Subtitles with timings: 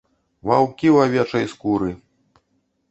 [0.51, 1.89] Ваўкі ў авечай скуры!